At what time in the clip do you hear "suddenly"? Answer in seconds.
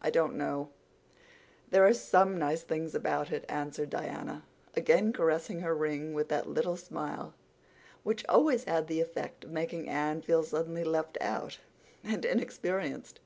10.42-10.82